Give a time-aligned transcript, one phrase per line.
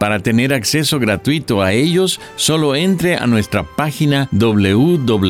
[0.00, 5.24] Para tener acceso gratuito a ellos, solo entre a nuestra página www.lavoz.org.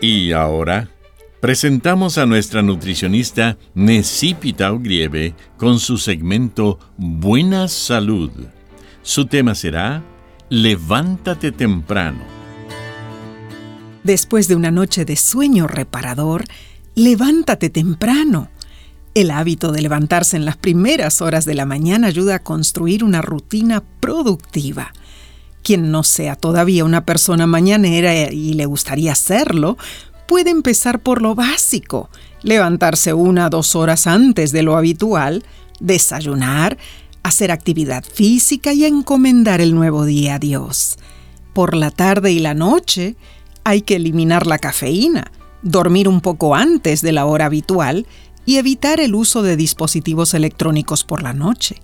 [0.00, 0.88] Y ahora,
[1.40, 8.32] presentamos a nuestra nutricionista Necipita Ugrieve con su segmento Buena Salud.
[9.02, 10.02] Su tema será
[10.48, 12.24] Levántate temprano.
[14.02, 16.46] Después de una noche de sueño reparador,
[16.98, 18.48] levántate temprano.
[19.14, 23.22] El hábito de levantarse en las primeras horas de la mañana ayuda a construir una
[23.22, 24.92] rutina productiva.
[25.62, 29.76] Quien no sea todavía una persona mañanera y le gustaría hacerlo,
[30.26, 32.10] puede empezar por lo básico,
[32.42, 35.44] levantarse una o dos horas antes de lo habitual,
[35.80, 36.78] desayunar,
[37.22, 40.98] hacer actividad física y encomendar el nuevo día a Dios.
[41.54, 43.16] Por la tarde y la noche
[43.64, 48.06] hay que eliminar la cafeína dormir un poco antes de la hora habitual
[48.46, 51.82] y evitar el uso de dispositivos electrónicos por la noche.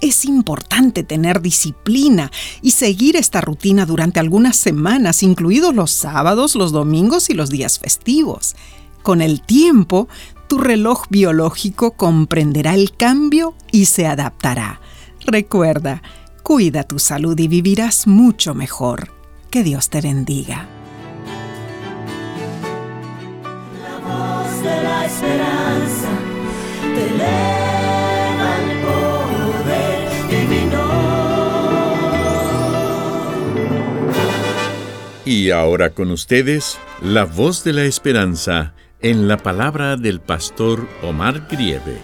[0.00, 2.30] Es importante tener disciplina
[2.62, 7.80] y seguir esta rutina durante algunas semanas, incluidos los sábados, los domingos y los días
[7.80, 8.54] festivos.
[9.02, 10.08] Con el tiempo,
[10.48, 14.80] tu reloj biológico comprenderá el cambio y se adaptará.
[15.26, 16.02] Recuerda,
[16.44, 19.12] cuida tu salud y vivirás mucho mejor.
[19.50, 20.77] Que Dios te bendiga.
[25.08, 26.10] Esperanza
[26.80, 30.84] te eleva el poder divino.
[35.24, 41.46] Y ahora con ustedes, la voz de la esperanza en la palabra del pastor Omar
[41.50, 41.98] Grieve.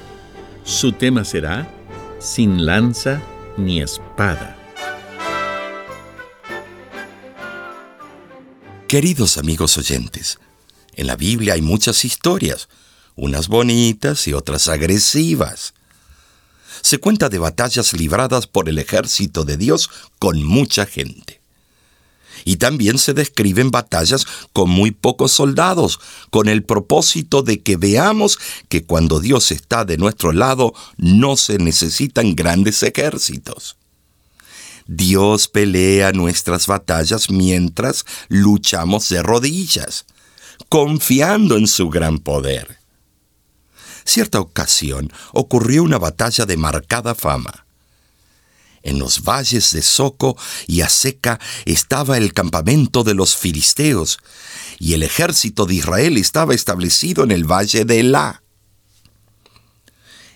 [0.65, 1.69] Su tema será
[2.21, 3.21] Sin lanza
[3.59, 4.57] ni espada.
[8.89, 10.39] Queridos amigos oyentes,
[10.95, 12.69] en la Biblia hay muchas historias,
[13.17, 15.75] unas bonitas y otras agresivas.
[16.83, 21.41] Se cuenta de batallas libradas por el ejército de Dios con mucha gente.
[22.45, 25.99] Y también se describen batallas con muy pocos soldados,
[26.31, 28.39] con el propósito de que veamos
[28.69, 33.77] que cuando Dios está de nuestro lado no se necesitan grandes ejércitos.
[34.87, 40.05] Dios pelea nuestras batallas mientras luchamos de rodillas
[40.69, 42.84] confiando en su gran poder.
[44.05, 47.65] Cierta ocasión ocurrió una batalla de marcada fama.
[48.83, 54.19] En los valles de Soco y Aseca estaba el campamento de los filisteos,
[54.79, 58.43] y el ejército de Israel estaba establecido en el valle de Elá.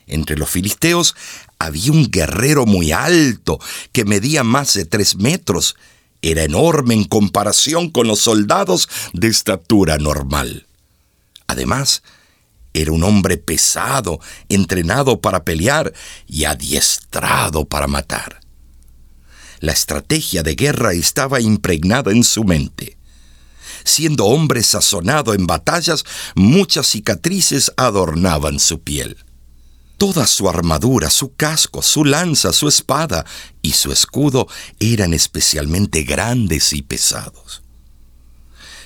[0.07, 1.15] Entre los filisteos
[1.59, 3.61] había un guerrero muy alto
[3.93, 5.77] que medía más de tres metros
[6.23, 10.67] era enorme en comparación con los soldados de estatura normal.
[11.47, 12.03] Además,
[12.75, 15.93] era un hombre pesado, entrenado para pelear
[16.27, 18.41] y adiestrado para matar.
[19.61, 22.97] La estrategia de guerra estaba impregnada en su mente.
[23.85, 26.05] Siendo hombre sazonado en batallas,
[26.35, 29.17] muchas cicatrices adornaban su piel.
[29.97, 33.27] Toda su armadura, su casco, su lanza, su espada
[33.63, 34.47] y su escudo
[34.79, 37.63] eran especialmente grandes y pesados.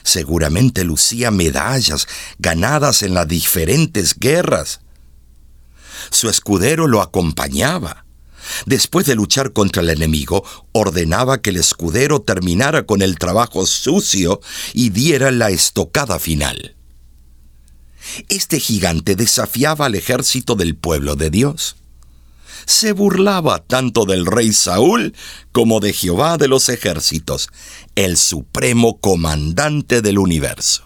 [0.03, 2.09] Seguramente lucía medallas
[2.39, 4.81] ganadas en las diferentes guerras.
[6.11, 8.05] Su escudero lo acompañaba.
[8.67, 14.41] Después de luchar contra el enemigo, ordenaba que el escudero terminara con el trabajo sucio
[14.73, 16.75] y diera la estocada final.
[18.29, 21.77] Este gigante desafiaba al ejército del pueblo de Dios.
[22.67, 25.15] Se burlaba tanto del rey Saúl
[25.53, 27.49] como de Jehová de los ejércitos,
[27.95, 30.85] el supremo comandante del universo.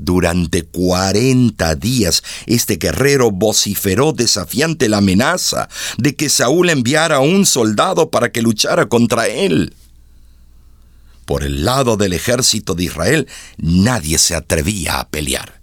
[0.00, 8.08] Durante cuarenta días este guerrero vociferó desafiante la amenaza de que Saúl enviara un soldado
[8.08, 9.74] para que luchara contra él.
[11.24, 15.57] Por el lado del ejército de Israel nadie se atrevía a pelear.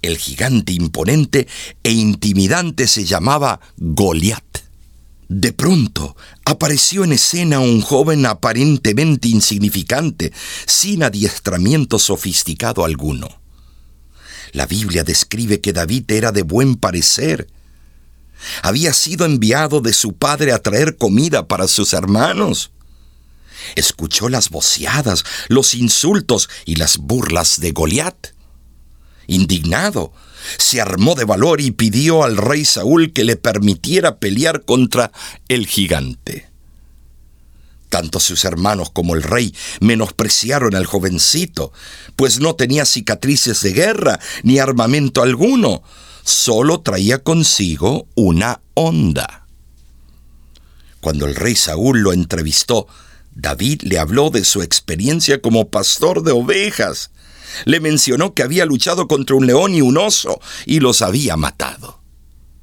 [0.00, 1.48] El gigante imponente
[1.82, 4.44] e intimidante se llamaba Goliat.
[5.28, 10.32] De pronto apareció en escena un joven aparentemente insignificante,
[10.66, 13.28] sin adiestramiento sofisticado alguno.
[14.52, 17.48] La Biblia describe que David era de buen parecer.
[18.62, 22.70] Había sido enviado de su padre a traer comida para sus hermanos.
[23.74, 28.37] Escuchó las voceadas, los insultos y las burlas de Goliat.
[29.28, 30.12] Indignado,
[30.56, 35.12] se armó de valor y pidió al rey Saúl que le permitiera pelear contra
[35.48, 36.48] el gigante.
[37.90, 41.72] Tanto sus hermanos como el rey menospreciaron al jovencito,
[42.16, 45.82] pues no tenía cicatrices de guerra ni armamento alguno,
[46.24, 49.46] solo traía consigo una honda.
[51.00, 52.86] Cuando el rey Saúl lo entrevistó,
[53.34, 57.10] David le habló de su experiencia como pastor de ovejas
[57.64, 62.00] le mencionó que había luchado contra un león y un oso y los había matado.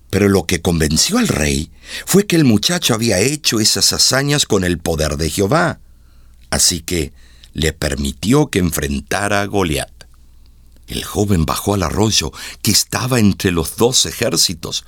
[0.09, 1.71] Pero lo que convenció al rey
[2.05, 5.79] fue que el muchacho había hecho esas hazañas con el poder de Jehová.
[6.49, 7.11] Así que
[7.53, 9.91] le permitió que enfrentara a Goliat.
[10.87, 12.31] El joven bajó al arroyo
[12.61, 14.85] que estaba entre los dos ejércitos.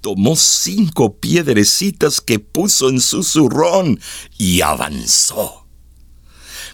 [0.00, 4.00] Tomó cinco piedrecitas que puso en su zurrón
[4.38, 5.59] y avanzó.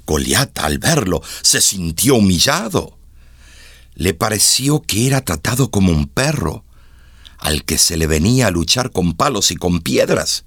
[0.07, 2.99] Goliat, al verlo, se sintió humillado.
[3.95, 6.65] Le pareció que era tratado como un perro,
[7.39, 10.45] al que se le venía a luchar con palos y con piedras.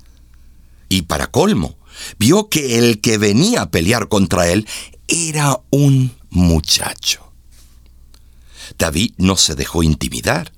[0.88, 1.78] Y para colmo,
[2.18, 4.68] vio que el que venía a pelear contra él
[5.08, 7.32] era un muchacho.
[8.78, 10.52] David no se dejó intimidar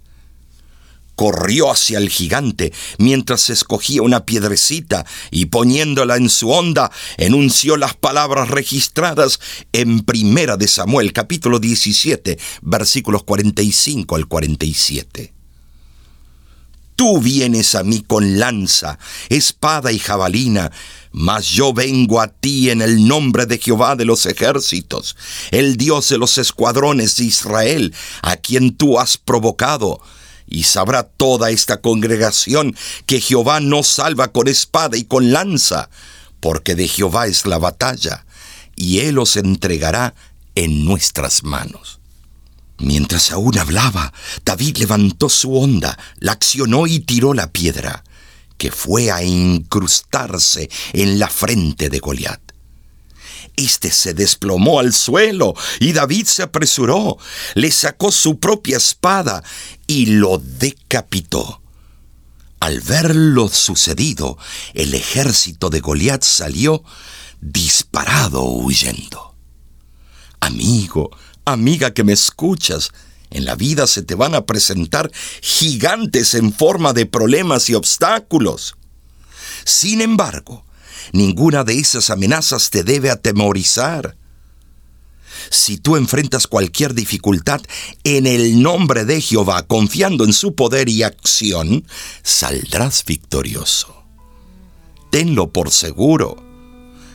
[1.22, 7.94] corrió hacia el gigante mientras escogía una piedrecita y poniéndola en su onda enunció las
[7.94, 9.40] palabras registradas
[9.72, 15.32] en Primera de Samuel capítulo 17 versículos 45 al 47.
[16.96, 18.98] Tú vienes a mí con lanza,
[19.30, 20.72] espada y jabalina,
[21.12, 25.16] mas yo vengo a ti en el nombre de Jehová de los ejércitos,
[25.52, 30.02] el Dios de los escuadrones de Israel, a quien tú has provocado
[30.48, 35.90] y sabrá toda esta congregación que Jehová no salva con espada y con lanza,
[36.40, 38.26] porque de Jehová es la batalla,
[38.76, 40.14] y Él os entregará
[40.56, 42.00] en nuestras manos.
[42.80, 44.12] Mientras aún hablaba,
[44.44, 48.04] David levantó su onda, la accionó y tiró la piedra,
[48.58, 52.51] que fue a incrustarse en la frente de Goliat.
[53.56, 57.18] Este se desplomó al suelo y David se apresuró,
[57.56, 59.44] le sacó su propia espada
[59.88, 61.62] y lo decapitó.
[62.60, 64.38] Al ver lo sucedido,
[64.74, 66.84] el ejército de Goliat salió
[67.42, 69.36] disparado huyendo.
[70.40, 71.10] Amigo,
[71.44, 72.92] amiga que me escuchas,
[73.32, 75.12] en la vida se te van a presentar
[75.42, 78.76] gigantes en forma de problemas y obstáculos.
[79.66, 80.66] Sin embargo,
[81.12, 84.16] Ninguna de esas amenazas te debe atemorizar.
[85.50, 87.62] Si tú enfrentas cualquier dificultad
[88.04, 91.86] en el nombre de Jehová, confiando en su poder y acción,
[92.24, 94.04] saldrás victorioso.
[95.10, 96.38] Tenlo por seguro.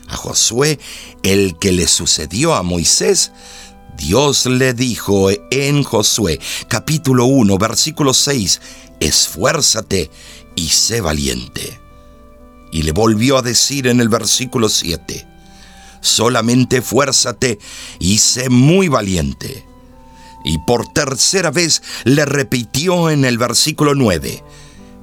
[0.07, 0.79] A Josué,
[1.23, 3.31] el que le sucedió a Moisés,
[3.97, 8.61] Dios le dijo en Josué capítulo 1 versículo 6,
[8.99, 10.11] esfuérzate
[10.55, 11.86] y sé valiente.
[12.71, 15.25] Y le volvió a decir en el versículo 7,
[16.01, 17.59] solamente fuérzate
[17.99, 19.65] y sé muy valiente.
[20.43, 24.43] Y por tercera vez le repitió en el versículo 9,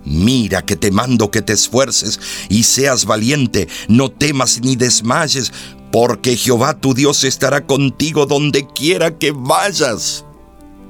[0.04, 5.52] Mira que te mando que te esfuerces y seas valiente, no temas ni desmayes,
[5.90, 10.25] porque Jehová tu Dios estará contigo donde quiera que vayas.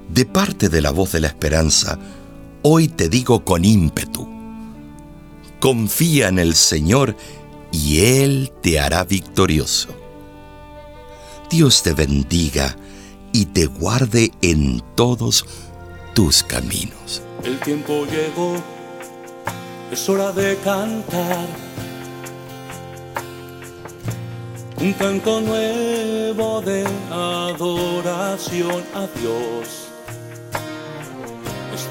[0.09, 1.99] De parte de la voz de la esperanza,
[2.63, 4.29] hoy te digo con ímpetu,
[5.65, 7.17] Confía en el Señor
[7.73, 9.89] y Él te hará victorioso.
[11.49, 12.77] Dios te bendiga
[13.33, 15.47] y te guarde en todos
[16.13, 17.23] tus caminos.
[17.43, 18.57] El tiempo llegó,
[19.91, 21.47] es hora de cantar.
[24.77, 29.84] Un canto nuevo de adoración a Dios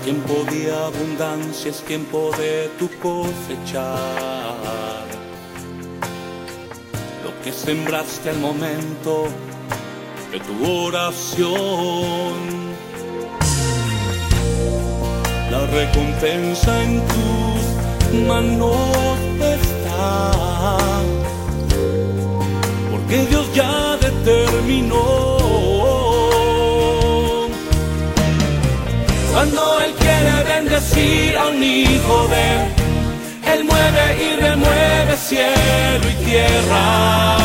[0.04, 3.86] tiempo de abundancia, es tiempo de tu cosechar.
[7.24, 9.28] Lo que sembraste al momento
[10.32, 12.34] de tu oración.
[15.50, 18.76] La recompensa en tus manos
[19.40, 20.32] está,
[22.92, 25.43] porque Dios ya determinó.
[29.44, 32.62] Cuando Él quiere bendecir a un hijo de Él,
[33.52, 37.38] Él mueve y remueve cielo y tierra.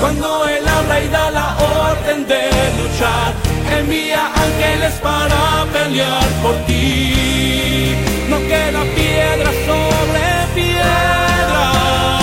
[0.00, 1.56] Cuando Él habla y da la
[1.90, 2.42] orden de
[2.78, 3.32] luchar,
[3.76, 7.96] envía ángeles para pelear por ti.
[8.28, 10.22] No queda piedra sobre
[10.54, 12.20] piedra.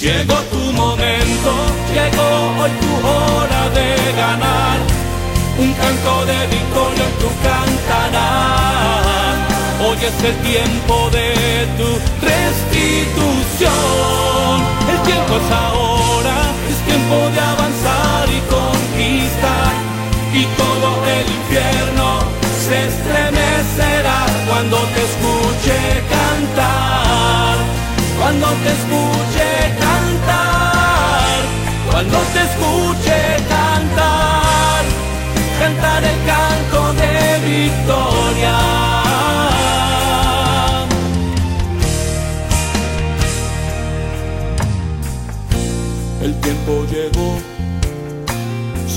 [0.00, 1.52] Llegó tu momento,
[1.94, 3.06] llegó hoy tu
[6.26, 9.36] de victoria en tu cantarás.
[9.84, 11.88] Hoy es el tiempo de tu
[12.30, 13.74] restitución.
[14.92, 16.36] El tiempo es ahora,
[16.70, 19.72] es tiempo de avanzar y conquistar.
[20.32, 22.08] Y todo el infierno
[22.66, 25.78] se estremecerá cuando te escuche
[26.14, 27.56] cantar.
[28.18, 29.49] Cuando te escuche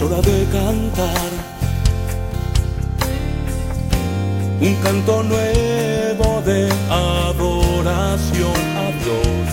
[0.03, 1.29] hora de cantar.
[4.60, 9.48] Un canto nuevo de adoración a Dios.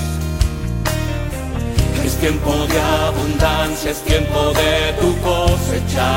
[2.04, 6.10] Es tiempo de abundancia, es tiempo de tu cosechar.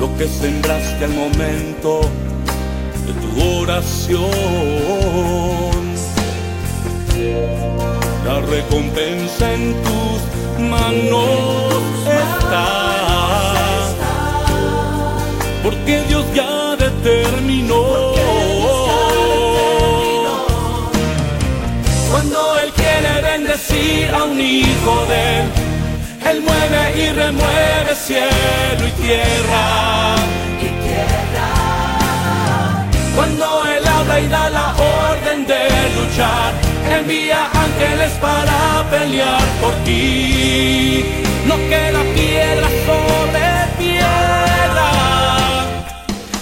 [0.00, 2.00] Lo que sembraste al momento
[3.06, 3.28] de tu
[3.62, 4.24] oración.
[8.24, 12.66] La recompensa en tus manos está.
[15.62, 18.14] Porque Dios ya determinó.
[22.10, 25.46] Cuando Él quiere bendecir a un hijo de Él,
[26.30, 30.16] Él mueve y remueve cielo y tierra.
[33.14, 36.52] Cuando Él habla y da la orden de luchar,
[36.98, 41.04] envía ángeles para pelear por ti.
[41.46, 43.44] No queda piedra sobre
[43.78, 44.88] piedra.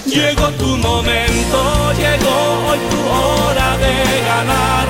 [0.07, 1.59] Llegó tu momento,
[2.03, 2.37] llegó
[2.69, 3.95] hoy tu hora de
[4.31, 4.87] ganar.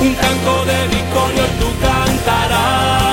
[0.00, 3.04] Un canto de victoria tú cantarás.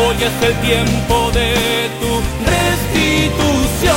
[0.00, 1.50] Hoy es el tiempo de
[2.00, 2.12] tu
[2.52, 3.94] restitución.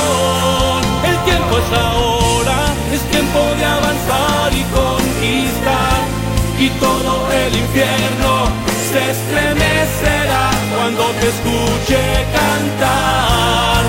[1.10, 2.58] El tiempo es ahora,
[2.92, 4.97] es tiempo de avanzar y conquistar.
[6.60, 8.48] Y todo el infierno
[8.90, 12.00] se estremecerá cuando te escuche
[12.34, 13.84] cantar.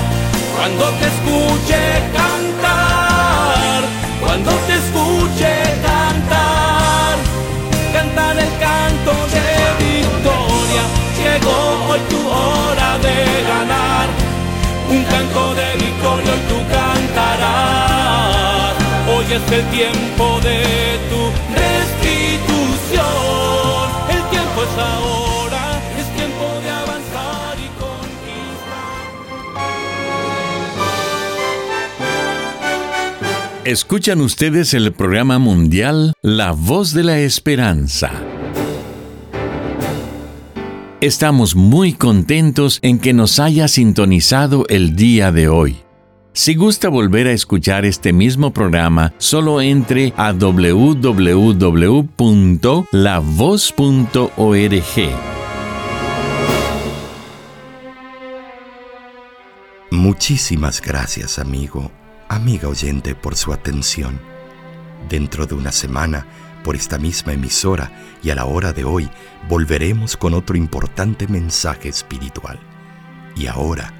[0.56, 1.80] Cuando te escuche
[2.14, 3.82] cantar.
[4.20, 7.18] Cuando te escuche cantar.
[7.92, 9.46] Cantar el canto de
[9.84, 10.84] victoria.
[11.18, 11.58] Llegó
[11.90, 13.16] hoy tu hora de
[13.50, 14.06] ganar.
[14.90, 18.30] Un canto de victoria hoy tú cantarás.
[19.12, 21.20] Hoy es el tiempo de tu
[24.80, 29.20] ahora, es tiempo de avanzar y conquistar.
[33.64, 38.10] Escuchan ustedes el programa mundial La Voz de la Esperanza.
[41.00, 45.89] Estamos muy contentos en que nos haya sintonizado el día de hoy.
[46.40, 51.10] Si gusta volver a escuchar este mismo programa, solo entre a www.lavoz.org.
[59.90, 61.92] Muchísimas gracias, amigo,
[62.30, 64.18] amiga oyente, por su atención.
[65.10, 66.26] Dentro de una semana,
[66.64, 67.92] por esta misma emisora
[68.22, 69.10] y a la hora de hoy,
[69.46, 72.58] volveremos con otro importante mensaje espiritual.
[73.36, 73.99] Y ahora,